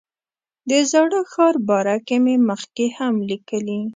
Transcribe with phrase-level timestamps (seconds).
[0.69, 3.81] د زاړه ښار باره کې مې مخکې هم لیکلي.